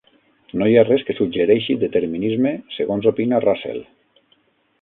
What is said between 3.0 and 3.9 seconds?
opina Russell.